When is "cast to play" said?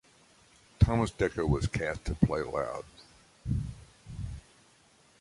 1.67-2.41